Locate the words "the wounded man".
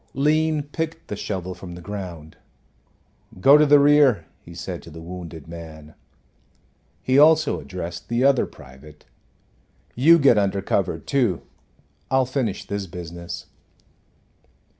4.89-5.93